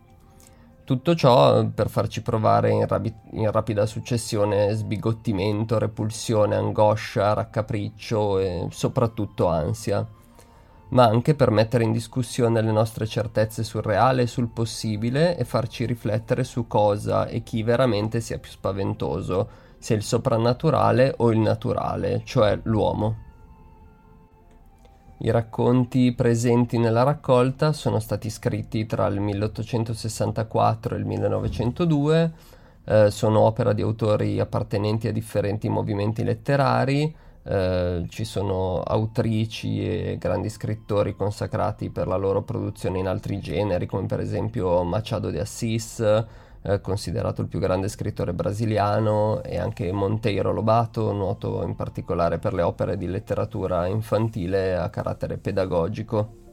Tutto 0.82 1.14
ciò 1.14 1.66
per 1.66 1.90
farci 1.90 2.22
provare 2.22 2.70
in, 2.70 2.87
rabi- 2.87 3.14
in, 3.32 3.50
rapida 3.50 3.84
successione 3.84 4.72
sbigottimento, 4.72 5.78
repulsione, 5.78 6.56
angoscia, 6.56 7.34
raccapriccio 7.34 8.38
e 8.38 8.66
soprattutto 8.70 9.48
ansia, 9.48 10.06
ma 10.90 11.04
anche 11.04 11.34
per 11.34 11.50
mettere 11.50 11.84
in 11.84 11.92
discussione 11.92 12.62
le 12.62 12.72
nostre 12.72 13.06
certezze 13.06 13.62
sul 13.62 13.82
reale 13.82 14.22
e 14.22 14.26
sul 14.26 14.48
possibile 14.48 15.37
e 15.37 15.44
farci 15.44 15.84
riflettere 15.84 16.42
su 16.44 16.66
cosa 16.66 17.26
e 17.26 17.42
chi 17.42 17.62
veramente 17.62 18.22
sia 18.22 18.38
più 18.38 18.50
spaventoso, 18.50 19.48
se 19.76 19.92
il 19.92 20.02
soprannaturale 20.02 21.12
o 21.18 21.30
il 21.30 21.38
naturale, 21.38 22.22
cioè 22.25 22.58
l'uomo. 22.62 23.27
I 25.20 25.30
racconti 25.30 26.12
presenti 26.12 26.78
nella 26.78 27.02
raccolta 27.02 27.72
sono 27.72 27.98
stati 27.98 28.30
scritti 28.30 28.87
tra 28.87 29.08
il 29.08 29.18
1864 29.18 30.94
e 30.94 30.98
il 30.98 31.04
1902, 31.04 32.32
eh, 32.84 33.10
sono 33.10 33.40
opera 33.40 33.72
di 33.72 33.82
autori 33.82 34.38
appartenenti 34.38 35.08
a 35.08 35.12
differenti 35.12 35.68
movimenti 35.68 36.22
letterari, 36.22 37.12
eh, 37.42 38.06
ci 38.08 38.25
sono 38.25 38.80
autrici 38.82 39.80
e 39.80 40.18
grandi 40.18 40.50
scrittori 40.50 41.16
consacrati 41.16 41.90
per 41.90 42.06
la 42.06 42.16
loro 42.16 42.42
produzione 42.42 43.00
in 43.00 43.08
altri 43.08 43.40
generi, 43.40 43.87
come 43.87 44.06
per 44.06 44.20
esempio 44.20 44.84
Machado 44.84 45.30
de 45.30 45.40
Assis, 45.40 46.25
eh, 46.68 46.80
considerato 46.80 47.40
il 47.40 47.48
più 47.48 47.58
grande 47.58 47.88
scrittore 47.88 48.34
brasiliano, 48.34 49.42
e 49.42 49.58
anche 49.58 49.90
Monteiro 49.90 50.52
Lobato, 50.52 51.12
noto 51.12 51.62
in 51.64 51.75
particolare 51.75 52.38
per 52.38 52.52
le 52.52 52.62
opere 52.62 52.96
di 52.96 53.06
letteratura 53.06 53.87
infantile 53.87 54.76
a 54.76 54.90
carattere 54.90 55.38
pedagogico. 55.38 56.46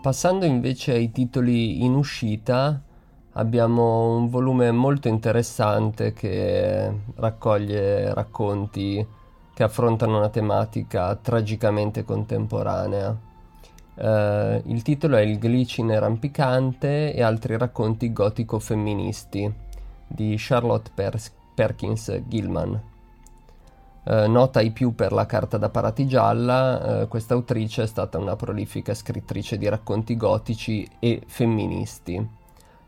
Passando 0.00 0.46
invece 0.46 0.92
ai 0.92 1.10
titoli 1.10 1.84
in 1.84 1.92
uscita, 1.92 2.82
abbiamo 3.38 4.16
un 4.16 4.28
volume 4.28 4.72
molto 4.72 5.06
interessante 5.08 6.12
che 6.12 6.92
raccoglie 7.14 8.12
racconti 8.12 9.06
che 9.54 9.62
affrontano 9.62 10.18
una 10.18 10.28
tematica 10.28 11.14
tragicamente 11.16 12.04
contemporanea. 12.04 13.16
Uh, 13.94 14.62
il 14.66 14.82
titolo 14.82 15.16
è 15.16 15.22
Il 15.22 15.38
glicine 15.38 15.98
rampicante 15.98 17.12
e 17.12 17.22
altri 17.22 17.56
racconti 17.56 18.12
gotico-femministi 18.12 19.52
di 20.06 20.34
Charlotte 20.38 20.90
Pers- 20.94 21.32
Perkins 21.54 22.22
Gilman. 22.28 22.80
Uh, 24.04 24.30
nota 24.30 24.60
ai 24.60 24.70
più 24.70 24.94
per 24.94 25.12
la 25.12 25.26
carta 25.26 25.58
da 25.58 25.68
parati 25.68 26.06
gialla, 26.06 27.02
uh, 27.02 27.08
questa 27.08 27.34
autrice 27.34 27.82
è 27.82 27.86
stata 27.86 28.18
una 28.18 28.36
prolifica 28.36 28.94
scrittrice 28.94 29.58
di 29.58 29.68
racconti 29.68 30.16
gotici 30.16 30.88
e 31.00 31.22
femministi. 31.26 32.37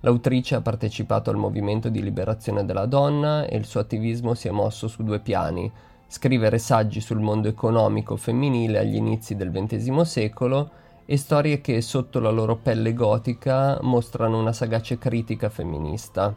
L'autrice 0.00 0.54
ha 0.54 0.60
partecipato 0.62 1.28
al 1.30 1.36
movimento 1.36 1.90
di 1.90 2.02
liberazione 2.02 2.64
della 2.64 2.86
donna 2.86 3.44
e 3.46 3.56
il 3.56 3.66
suo 3.66 3.80
attivismo 3.80 4.34
si 4.34 4.48
è 4.48 4.50
mosso 4.50 4.88
su 4.88 5.02
due 5.02 5.20
piani, 5.20 5.70
scrivere 6.06 6.58
saggi 6.58 7.00
sul 7.00 7.20
mondo 7.20 7.48
economico 7.48 8.16
femminile 8.16 8.78
agli 8.78 8.96
inizi 8.96 9.36
del 9.36 9.50
XX 9.50 10.00
secolo 10.00 10.70
e 11.04 11.16
storie 11.16 11.60
che 11.60 11.80
sotto 11.82 12.18
la 12.18 12.30
loro 12.30 12.56
pelle 12.56 12.94
gotica 12.94 13.78
mostrano 13.82 14.38
una 14.38 14.52
sagace 14.52 14.96
critica 14.96 15.50
femminista. 15.50 16.34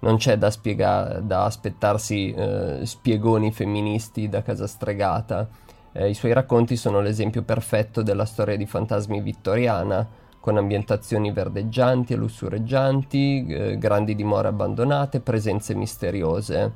Non 0.00 0.16
c'è 0.18 0.36
da, 0.36 0.50
spiega- 0.50 1.20
da 1.20 1.44
aspettarsi 1.44 2.32
eh, 2.32 2.80
spiegoni 2.82 3.50
femministi 3.50 4.28
da 4.28 4.42
casa 4.42 4.66
stregata. 4.66 5.48
Eh, 5.92 6.10
I 6.10 6.14
suoi 6.14 6.34
racconti 6.34 6.76
sono 6.76 7.00
l'esempio 7.00 7.42
perfetto 7.42 8.02
della 8.02 8.26
storia 8.26 8.56
di 8.56 8.66
fantasmi 8.66 9.22
vittoriana, 9.22 10.06
con 10.44 10.58
ambientazioni 10.58 11.32
verdeggianti 11.32 12.12
e 12.12 12.16
lussureggianti, 12.16 13.46
eh, 13.46 13.78
grandi 13.78 14.14
dimore 14.14 14.48
abbandonate, 14.48 15.20
presenze 15.20 15.74
misteriose. 15.74 16.70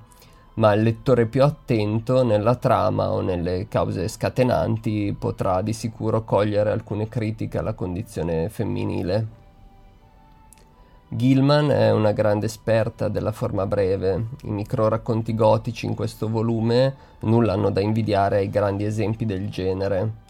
Ma 0.54 0.72
il 0.72 0.82
lettore 0.82 1.26
più 1.26 1.44
attento 1.44 2.24
nella 2.24 2.54
trama 2.54 3.10
o 3.10 3.20
nelle 3.20 3.68
cause 3.68 4.08
scatenanti 4.08 5.14
potrà 5.18 5.60
di 5.60 5.74
sicuro 5.74 6.24
cogliere 6.24 6.70
alcune 6.70 7.08
critiche 7.08 7.58
alla 7.58 7.74
condizione 7.74 8.48
femminile. 8.48 9.26
Gilman 11.10 11.68
è 11.68 11.90
una 11.90 12.12
grande 12.12 12.46
esperta 12.46 13.08
della 13.08 13.32
forma 13.32 13.66
breve. 13.66 14.28
I 14.44 14.50
micro 14.50 14.88
racconti 14.88 15.34
gotici 15.34 15.84
in 15.84 15.94
questo 15.94 16.30
volume 16.30 16.94
nulla 17.20 17.52
hanno 17.52 17.68
da 17.68 17.82
invidiare 17.82 18.38
ai 18.38 18.48
grandi 18.48 18.84
esempi 18.84 19.26
del 19.26 19.50
genere 19.50 20.26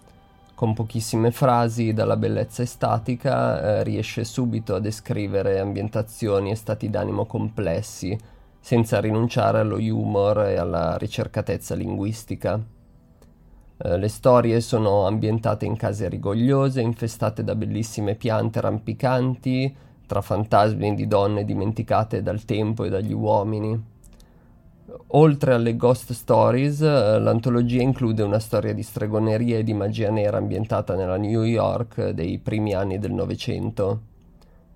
con 0.58 0.74
pochissime 0.74 1.30
frasi 1.30 1.92
dalla 1.92 2.16
bellezza 2.16 2.62
estatica 2.62 3.62
eh, 3.62 3.84
riesce 3.84 4.24
subito 4.24 4.74
a 4.74 4.80
descrivere 4.80 5.60
ambientazioni 5.60 6.50
e 6.50 6.56
stati 6.56 6.90
d'animo 6.90 7.26
complessi, 7.26 8.18
senza 8.58 8.98
rinunciare 8.98 9.60
allo 9.60 9.76
humor 9.76 10.46
e 10.46 10.56
alla 10.56 10.96
ricercatezza 10.96 11.76
linguistica. 11.76 12.60
Eh, 13.76 13.98
le 13.98 14.08
storie 14.08 14.60
sono 14.60 15.06
ambientate 15.06 15.64
in 15.64 15.76
case 15.76 16.08
rigogliose, 16.08 16.80
infestate 16.80 17.44
da 17.44 17.54
bellissime 17.54 18.16
piante 18.16 18.60
rampicanti, 18.60 19.76
tra 20.08 20.20
fantasmi 20.20 20.92
di 20.96 21.06
donne 21.06 21.44
dimenticate 21.44 22.20
dal 22.20 22.44
tempo 22.44 22.82
e 22.82 22.88
dagli 22.88 23.12
uomini. 23.12 23.80
Oltre 25.08 25.52
alle 25.52 25.76
ghost 25.76 26.12
stories, 26.12 26.80
eh, 26.80 27.18
l'antologia 27.18 27.82
include 27.82 28.22
una 28.22 28.38
storia 28.38 28.72
di 28.72 28.82
stregoneria 28.82 29.58
e 29.58 29.62
di 29.62 29.74
magia 29.74 30.10
nera 30.10 30.38
ambientata 30.38 30.94
nella 30.94 31.18
New 31.18 31.42
York 31.42 32.10
dei 32.10 32.38
primi 32.38 32.72
anni 32.72 32.98
del 32.98 33.12
Novecento. 33.12 34.00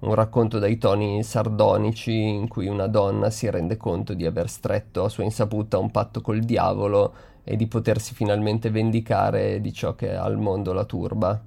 Un 0.00 0.14
racconto 0.14 0.58
dai 0.58 0.76
toni 0.76 1.22
sardonici 1.22 2.12
in 2.12 2.46
cui 2.48 2.66
una 2.66 2.88
donna 2.88 3.30
si 3.30 3.48
rende 3.48 3.78
conto 3.78 4.12
di 4.12 4.26
aver 4.26 4.50
stretto 4.50 5.04
a 5.04 5.08
sua 5.08 5.24
insaputa 5.24 5.78
un 5.78 5.90
patto 5.90 6.20
col 6.20 6.40
diavolo 6.40 7.14
e 7.42 7.56
di 7.56 7.66
potersi 7.66 8.12
finalmente 8.12 8.68
vendicare 8.68 9.62
di 9.62 9.72
ciò 9.72 9.94
che 9.94 10.14
al 10.14 10.36
mondo 10.36 10.74
la 10.74 10.84
turba. 10.84 11.40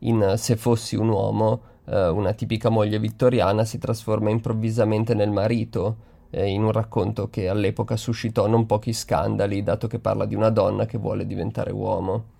In 0.00 0.34
Se 0.36 0.56
fossi 0.56 0.96
un 0.96 1.08
uomo, 1.08 1.60
eh, 1.84 2.08
una 2.08 2.32
tipica 2.32 2.70
moglie 2.70 2.98
vittoriana 2.98 3.64
si 3.64 3.76
trasforma 3.76 4.30
improvvisamente 4.30 5.14
nel 5.14 5.30
marito, 5.30 6.12
eh, 6.34 6.48
in 6.48 6.64
un 6.64 6.72
racconto 6.72 7.30
che 7.30 7.48
all'epoca 7.48 7.96
suscitò 7.96 8.46
non 8.46 8.66
pochi 8.66 8.92
scandali, 8.92 9.62
dato 9.62 9.86
che 9.86 9.98
parla 9.98 10.26
di 10.26 10.34
una 10.34 10.50
donna 10.50 10.84
che 10.84 10.98
vuole 10.98 11.26
diventare 11.26 11.70
uomo. 11.70 12.32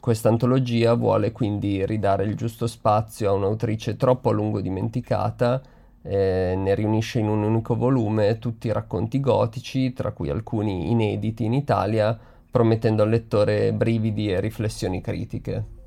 Questa 0.00 0.28
antologia 0.28 0.94
vuole 0.94 1.32
quindi 1.32 1.84
ridare 1.86 2.24
il 2.24 2.34
giusto 2.34 2.66
spazio 2.66 3.30
a 3.30 3.34
un'autrice 3.34 3.96
troppo 3.96 4.30
a 4.30 4.32
lungo 4.32 4.60
dimenticata, 4.60 5.60
eh, 6.02 6.54
ne 6.56 6.74
riunisce 6.74 7.18
in 7.18 7.28
un 7.28 7.42
unico 7.42 7.76
volume 7.76 8.38
tutti 8.38 8.68
i 8.68 8.72
racconti 8.72 9.20
gotici, 9.20 9.92
tra 9.92 10.12
cui 10.12 10.30
alcuni 10.30 10.90
inediti 10.90 11.44
in 11.44 11.52
Italia, 11.52 12.18
promettendo 12.50 13.02
al 13.02 13.10
lettore 13.10 13.72
brividi 13.72 14.32
e 14.32 14.40
riflessioni 14.40 15.00
critiche. 15.00 15.77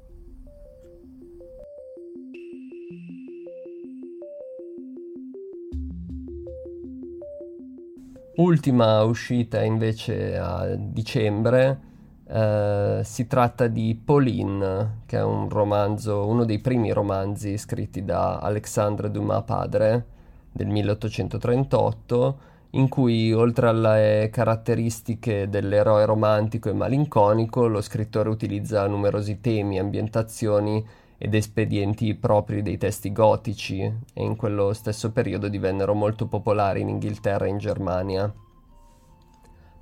Ultima 8.36 9.04
uscita 9.04 9.62
invece 9.62 10.38
a 10.38 10.76
dicembre 10.76 11.90
Uh, 12.32 13.04
si 13.04 13.28
tratta 13.28 13.68
di 13.68 13.94
Pauline, 14.02 15.02
che 15.06 15.18
è 15.18 15.22
un 15.22 15.50
romanzo, 15.50 16.26
uno 16.26 16.46
dei 16.46 16.60
primi 16.60 16.94
romanzi 16.94 17.58
scritti 17.58 18.06
da 18.06 18.38
Alexandre 18.38 19.12
Dumas 19.12 19.44
padre 19.44 20.06
del 20.50 20.68
1838, 20.68 22.40
in 22.72 22.88
cui 22.88 23.34
oltre 23.34 23.68
alle 23.68 24.30
caratteristiche 24.32 25.50
dell'eroe 25.50 26.06
romantico 26.06 26.70
e 26.70 26.74
malinconico, 26.74 27.68
lo 27.68 27.82
scrittore 27.82 28.30
utilizza 28.30 28.88
numerosi 28.88 29.42
temi, 29.42 29.78
ambientazioni 29.78 30.82
ed 31.24 31.36
espedienti 31.36 32.16
propri 32.16 32.64
dei 32.64 32.80
testi 32.80 33.12
gotici 33.12 33.80
e 33.82 34.24
in 34.24 34.36
quello 34.36 34.74
stesso 34.74 35.12
periodo 35.12 35.50
divennero 35.50 35.94
molto 35.94 36.26
popolari 36.26 36.82
in 36.82 36.90
Inghilterra 36.90 37.46
e 37.46 37.50
in 37.50 37.60
Germania. 37.60 38.34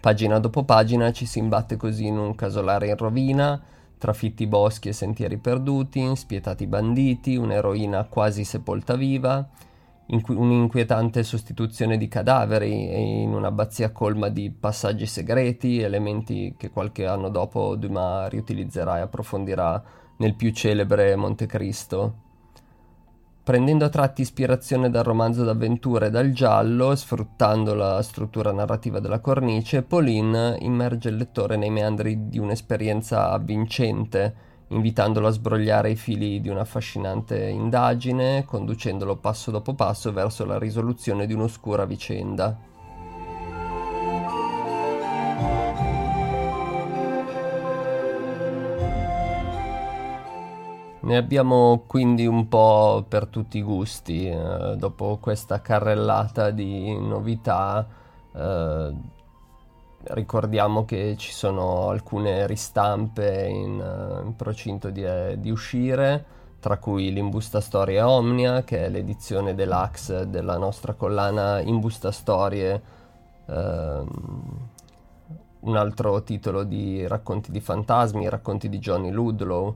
Pagina 0.02 0.38
dopo 0.40 0.66
pagina 0.66 1.14
ci 1.14 1.26
si 1.26 1.40
imbatte 1.40 1.78
così 1.78 2.08
in 2.08 2.18
un 2.18 2.36
casolare 2.36 2.90
in 2.90 2.98
rovina, 2.98 3.62
trafitti 3.98 4.48
boschi 4.48 4.90
e 4.90 4.94
sentieri 4.94 5.38
perduti, 5.38 6.14
spietati 6.18 6.68
banditi, 6.68 7.38
un'eroina 7.38 8.04
quasi 8.04 8.44
sepolta 8.44 8.96
viva, 8.96 9.48
inqu- 10.08 10.38
un'inquietante 10.38 11.24
sostituzione 11.24 11.98
di 11.98 12.10
cadaveri 12.10 12.90
e 12.90 13.00
in 13.00 13.34
un'abbazia 13.34 13.94
colma 13.94 14.28
di 14.28 14.52
passaggi 14.52 15.06
segreti, 15.06 15.80
elementi 15.80 16.56
che 16.58 16.70
qualche 16.70 17.06
anno 17.06 17.30
dopo 17.30 17.78
Dumas 17.78 18.30
riutilizzerà 18.30 18.98
e 18.98 19.02
approfondirà 19.02 20.08
nel 20.20 20.36
più 20.36 20.52
celebre 20.52 21.16
Montecristo. 21.16 22.28
Prendendo 23.44 23.86
a 23.86 23.90
tratti 23.90 24.22
ispirazione 24.22 24.92
dal 24.92 25.04
romanzo 25.04 25.44
d'avventura 25.44 26.06
e 26.06 26.10
dal 26.12 26.32
giallo, 26.32 26.96
sfruttando 26.96 27.74
la 27.74 28.02
struttura 28.04 28.52
narrativa 28.52 29.00
della 29.00 29.22
cornice, 29.22 29.82
Pauline 29.82 30.56
immerge 30.60 31.10
il 31.10 31.16
lettore 31.16 31.58
nei 31.58 31.72
meandri 31.72 32.30
di 32.30 32.38
un'esperienza 32.38 33.32
avvincente, 33.32 34.36
invitandolo 34.68 35.28
a 35.28 35.32
sbrogliare 35.32 35.90
i 35.90 35.96
fili 35.96 36.42
di 36.42 36.50
un'affascinante 36.50 37.48
indagine, 37.48 38.46
conducendolo 38.46 39.16
passo 39.16 39.50
dopo 39.50 39.74
passo 39.74 40.14
verso 40.14 40.46
la 40.46 40.60
risoluzione 40.60 41.26
di 41.26 41.34
un'oscura 41.34 41.86
vicenda. 41.86 42.56
Ne 51.02 51.16
abbiamo 51.16 51.84
quindi 51.88 52.26
un 52.28 52.50
po' 52.50 53.06
per 53.08 53.28
tutti 53.28 53.58
i 53.58 53.62
gusti, 53.62 54.28
eh, 54.28 54.76
dopo 54.76 55.18
questa 55.22 55.62
carrellata 55.62 56.52
di 56.52 56.98
novità. 56.98 57.88
Eh, 58.34 58.94
ricordiamo 60.04 60.86
che 60.86 61.16
ci 61.18 61.32
sono 61.32 61.90
alcune 61.90 62.48
ristampe 62.48 63.48
in, 63.48 63.80
uh, 63.80 64.26
in 64.26 64.36
procinto 64.36 64.90
di, 64.90 65.04
eh, 65.04 65.36
di, 65.40 65.50
uscire, 65.52 66.26
tra 66.60 66.78
cui 66.78 67.12
l'Imbusta 67.12 67.62
Storie 67.62 68.02
Omnia, 68.02 68.64
che 68.64 68.86
è 68.86 68.90
l'edizione 68.90 69.56
deluxe 69.56 70.30
della 70.30 70.58
nostra 70.58 70.94
collana 70.94 71.60
Imbusta 71.62 72.12
Storie, 72.12 72.82
uh, 73.46 73.54
un 75.62 75.76
altro 75.76 76.24
titolo 76.24 76.64
di 76.64 77.06
racconti 77.08 77.52
di 77.52 77.60
fantasmi, 77.60 78.30
racconti 78.30 78.70
di 78.70 78.80
Johnny 78.80 79.12
Ludlow, 79.12 79.76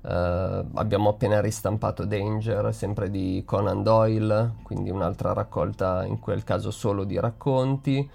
Uh, 0.00 0.64
abbiamo 0.74 1.10
appena 1.10 1.40
ristampato 1.40 2.04
Danger, 2.04 2.72
sempre 2.72 3.10
di 3.10 3.42
Conan 3.44 3.82
Doyle, 3.82 4.54
quindi 4.62 4.90
un'altra 4.90 5.32
raccolta 5.32 6.04
in 6.04 6.20
quel 6.20 6.44
caso 6.44 6.70
solo 6.70 7.04
di 7.04 7.18
racconti. 7.18 8.08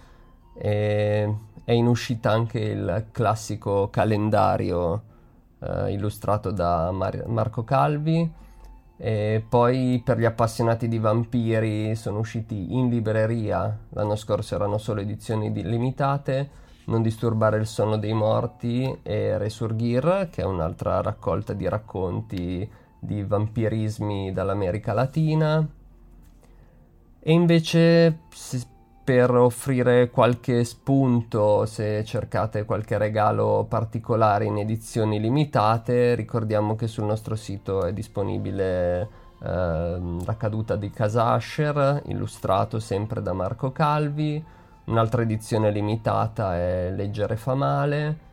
E 0.56 1.36
è 1.64 1.72
in 1.72 1.88
uscita 1.88 2.32
anche 2.32 2.60
il 2.60 3.08
classico 3.12 3.90
calendario 3.90 5.04
uh, 5.60 5.88
illustrato 5.88 6.52
da 6.52 6.92
Mar- 6.92 7.28
Marco 7.28 7.64
Calvi. 7.64 8.32
E 8.96 9.46
poi 9.50 10.02
per 10.06 10.18
gli 10.18 10.26
appassionati 10.26 10.88
di 10.88 11.00
vampiri 11.00 11.96
sono 11.96 12.20
usciti 12.20 12.74
in 12.76 12.90
libreria, 12.90 13.78
l'anno 13.90 14.16
scorso 14.16 14.56
erano 14.56 14.78
solo 14.78 15.02
edizioni 15.02 15.52
limitate 15.62 16.62
non 16.86 17.02
disturbare 17.02 17.58
il 17.58 17.68
sonno 17.68 17.98
dei 17.98 18.14
morti 18.14 19.00
e 19.04 19.38
Resurgir, 19.38 20.30
che 20.32 20.42
è 20.42 20.46
un'altra 20.46 21.02
raccolta 21.02 21.54
di 21.54 21.68
racconti 21.68 22.70
di 23.00 23.24
vampirismi 23.24 24.32
dall'America 24.32 24.94
Latina. 24.94 25.66
E 27.20 27.32
invece 27.32 28.20
per 29.04 29.32
offrire 29.32 30.10
qualche 30.10 30.64
spunto 30.64 31.66
se 31.66 32.04
cercate 32.06 32.64
qualche 32.64 32.98
regalo 32.98 33.66
particolare 33.68 34.46
in 34.46 34.58
edizioni 34.58 35.20
limitate, 35.20 36.16
ricordiamo 36.16 36.76
che 36.76 36.88
sul 36.88 37.06
nostro 37.06 37.36
sito 37.36 37.84
è 37.84 37.92
disponibile 37.92 39.02
eh, 39.42 40.00
La 40.26 40.38
caduta 40.38 40.76
di 40.78 40.90
Casasher, 40.90 42.02
illustrato 42.06 42.80
sempre 42.80 43.22
da 43.22 43.34
Marco 43.34 43.72
Calvi 43.72 44.44
Un'altra 44.86 45.22
edizione 45.22 45.72
limitata 45.72 46.56
è 46.56 46.92
Leggere 46.92 47.38
fa 47.38 47.56
male 47.56 48.32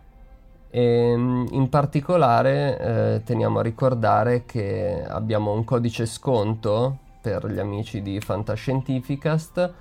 e 0.71 1.15
mm, 1.17 1.47
in 1.51 1.69
particolare 1.69 2.79
eh, 2.79 3.23
teniamo 3.25 3.61
a 3.61 3.63
ricordare 3.63 4.45
che 4.45 5.05
abbiamo 5.07 5.53
un 5.53 5.65
codice 5.65 6.07
sconto 6.07 6.99
per 7.21 7.47
gli 7.47 7.59
amici 7.59 8.03
di 8.03 8.21
Fantascientificast 8.21 9.73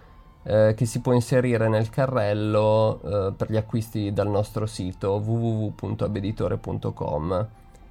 eh, 0.44 0.74
che 0.76 0.86
si 0.86 1.02
può 1.02 1.14
inserire 1.14 1.68
nel 1.70 1.90
carrello 1.90 3.02
eh, 3.02 3.34
per 3.36 3.52
gli 3.52 3.58
acquisti 3.58 4.14
dal 4.14 4.30
nostro 4.30 4.66
sito 4.66 5.22
www.abeditore.com. 5.24 7.48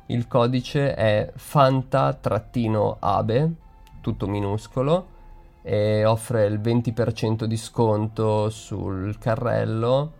Il 0.06 0.26
codice 0.26 0.94
è 0.94 1.30
fanta-abe, 1.34 3.52
tutto 4.00 4.26
minuscolo, 4.26 5.16
e 5.62 6.04
offre 6.04 6.46
il 6.46 6.60
20% 6.60 7.44
di 7.44 7.56
sconto 7.56 8.48
sul 8.50 9.18
carrello 9.18 10.12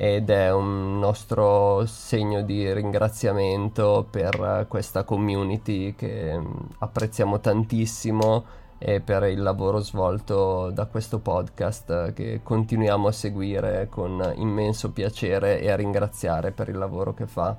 ed 0.00 0.30
è 0.30 0.52
un 0.52 1.00
nostro 1.00 1.84
segno 1.86 2.42
di 2.42 2.72
ringraziamento 2.72 4.06
per 4.08 4.66
questa 4.68 5.02
community 5.02 5.96
che 5.96 6.38
mm, 6.38 6.46
apprezziamo 6.78 7.40
tantissimo 7.40 8.44
e 8.78 9.00
per 9.00 9.24
il 9.24 9.42
lavoro 9.42 9.80
svolto 9.80 10.70
da 10.70 10.86
questo 10.86 11.18
podcast 11.18 12.12
che 12.12 12.40
continuiamo 12.44 13.08
a 13.08 13.12
seguire 13.12 13.88
con 13.90 14.34
immenso 14.36 14.92
piacere 14.92 15.60
e 15.60 15.68
a 15.68 15.74
ringraziare 15.74 16.52
per 16.52 16.68
il 16.68 16.78
lavoro 16.78 17.12
che 17.12 17.26
fa. 17.26 17.56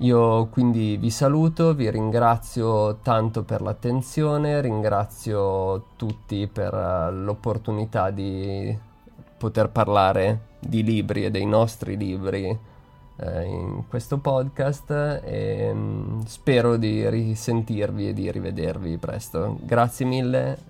Io 0.00 0.46
quindi 0.46 0.96
vi 0.96 1.10
saluto, 1.10 1.74
vi 1.74 1.90
ringrazio 1.90 3.00
tanto 3.02 3.42
per 3.42 3.60
l'attenzione, 3.60 4.62
ringrazio 4.62 5.88
tutti 5.96 6.46
per 6.46 6.72
uh, 6.72 7.12
l'opportunità 7.12 8.10
di 8.10 8.74
poter 9.36 9.68
parlare 9.68 10.48
di 10.58 10.82
libri 10.82 11.26
e 11.26 11.30
dei 11.30 11.44
nostri 11.44 11.98
libri 11.98 12.48
uh, 12.48 13.40
in 13.40 13.82
questo 13.88 14.16
podcast 14.16 15.20
e 15.22 15.70
um, 15.70 16.24
spero 16.24 16.78
di 16.78 17.06
risentirvi 17.06 18.08
e 18.08 18.14
di 18.14 18.30
rivedervi 18.30 18.96
presto. 18.96 19.58
Grazie 19.60 20.06
mille 20.06 20.69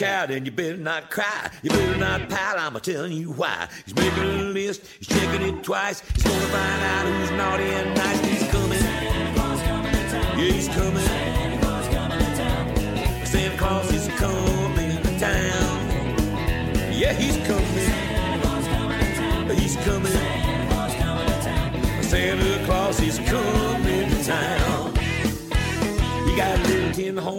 Out 0.00 0.30
and 0.30 0.46
you 0.46 0.52
better 0.52 0.78
not 0.78 1.10
cry. 1.10 1.50
You 1.62 1.70
better 1.70 1.98
not 1.98 2.30
pout, 2.30 2.58
I'm 2.58 2.80
telling 2.80 3.12
you 3.12 3.32
why. 3.32 3.68
He's 3.84 3.94
making 3.94 4.22
a 4.22 4.44
list, 4.44 4.86
he's 4.98 5.08
checking 5.08 5.42
it 5.42 5.62
twice. 5.62 6.00
He's 6.14 6.22
gonna 6.22 6.40
find 6.46 6.82
out 6.82 7.06
who's 7.06 7.30
naughty 7.32 7.64
and 7.64 7.94
nice. 7.94 8.20
He's 8.20 8.50
coming. 8.50 8.80
Yeah, 8.80 10.52
he's 10.52 10.68
coming. 10.68 11.06
Santa 13.26 13.56
Claus 13.58 13.92
is 13.92 14.01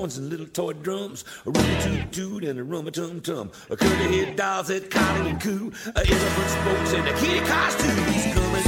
horns 0.03 0.17
and 0.17 0.29
little 0.29 0.47
toy 0.47 0.73
drums, 0.73 1.23
a 1.45 1.49
rummy 1.49 1.81
toot 1.81 2.11
toot 2.11 2.43
and 2.43 2.59
a 2.59 2.63
rummy 2.63 2.91
tum 2.91 3.21
tum, 3.21 3.49
a 3.69 3.77
curly 3.77 4.17
head 4.17 4.35
dolls 4.35 4.67
that 4.67 4.91
collie 4.91 5.29
and 5.29 5.39
coo, 5.39 5.71
a 5.95 5.99
elephant 5.99 6.49
spokes 6.49 6.91
and 6.91 7.07
a 7.07 7.13
kitty 7.13 7.39
costume. 7.47 7.95
He's 8.11 8.25
coming, 8.33 8.63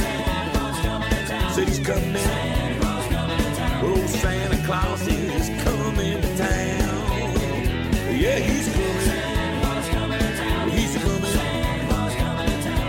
said 1.52 1.68
he's 1.68 1.78
coming. 1.80 2.16
Oh, 3.84 4.06
Santa 4.06 4.56
Claus 4.64 5.06
is 5.06 5.48
coming 5.62 6.22
to 6.22 6.36
town. 6.38 8.16
Yeah, 8.16 8.38
he's 8.38 8.72
coming. 8.72 9.10
He's 10.70 10.96
coming. 10.96 11.34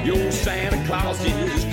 Your 0.05 0.31
Santa 0.31 0.81
Claus 0.88 1.19
is 1.25 1.66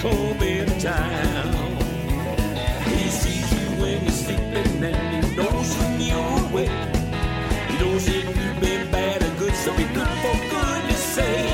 so 9.64 9.74
be 9.78 9.84
good 9.84 10.06
for 10.06 10.36
goodness 10.50 11.02
sake. 11.02 11.53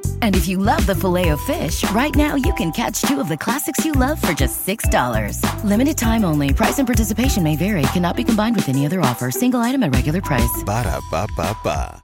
And 0.21 0.35
if 0.35 0.47
you 0.47 0.57
love 0.57 0.85
the 0.87 0.95
filet 0.95 1.29
of 1.29 1.41
fish, 1.41 1.83
right 1.91 2.15
now 2.15 2.35
you 2.35 2.53
can 2.55 2.71
catch 2.71 3.01
two 3.01 3.19
of 3.19 3.29
the 3.29 3.37
classics 3.37 3.85
you 3.85 3.91
love 3.91 4.19
for 4.19 4.33
just 4.33 4.65
$6. 4.65 5.63
Limited 5.63 5.97
time 5.97 6.25
only. 6.25 6.53
Price 6.53 6.79
and 6.79 6.87
participation 6.87 7.43
may 7.43 7.55
vary. 7.55 7.83
Cannot 7.93 8.15
be 8.15 8.23
combined 8.23 8.55
with 8.55 8.69
any 8.69 8.85
other 8.85 9.01
offer. 9.01 9.29
Single 9.29 9.59
item 9.59 9.83
at 9.83 9.93
regular 9.93 10.21
price. 10.21 10.63
Ba 10.65 10.83
da 10.83 10.99
ba 11.11 11.27
ba 11.37 11.55
ba. 11.63 12.03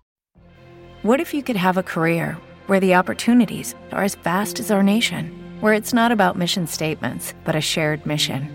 What 1.04 1.20
if 1.20 1.34
you 1.34 1.44
could 1.44 1.56
have 1.56 1.78
a 1.78 1.84
career 1.84 2.38
where 2.66 2.80
the 2.80 2.96
opportunities 2.96 3.76
are 3.92 4.04
as 4.04 4.16
vast 4.16 4.60
as 4.60 4.72
our 4.72 4.84
nation, 4.84 5.32
where 5.62 5.74
it's 5.74 5.94
not 5.94 6.12
about 6.12 6.38
mission 6.38 6.68
statements, 6.68 7.34
but 7.46 7.56
a 7.56 7.62
shared 7.62 8.06
mission? 8.06 8.50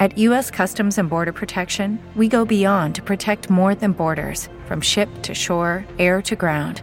At 0.00 0.16
U.S. 0.18 0.50
Customs 0.50 0.98
and 0.98 1.08
Border 1.08 1.32
Protection, 1.32 1.98
we 2.16 2.28
go 2.28 2.44
beyond 2.44 2.94
to 2.94 3.02
protect 3.02 3.50
more 3.50 3.74
than 3.74 3.92
borders 3.92 4.48
from 4.66 4.80
ship 4.80 5.08
to 5.22 5.34
shore, 5.34 5.84
air 5.98 6.22
to 6.22 6.34
ground, 6.34 6.82